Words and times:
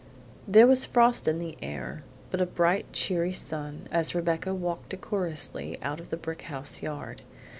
There 0.47 0.65
was 0.65 0.83
frost 0.83 1.27
in 1.27 1.37
the 1.37 1.55
air, 1.61 2.01
but 2.31 2.41
a 2.41 2.47
bright 2.47 2.91
cheery 2.91 3.33
sun, 3.33 3.87
as 3.91 4.15
Rebecca 4.15 4.51
walked 4.51 4.89
decorously 4.89 5.77
out 5.83 5.99
of 5.99 6.09
the 6.09 6.17
brick 6.17 6.41
house 6.41 6.81
yard. 6.81 7.21